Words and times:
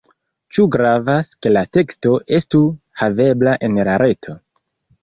Ĉu 0.57 0.63
gravas, 0.75 1.29
ke 1.45 1.53
la 1.53 1.63
teksto 1.79 2.17
estu 2.39 2.65
havebla 3.05 3.57
en 3.71 3.83
la 3.91 4.01
reto? 4.07 4.39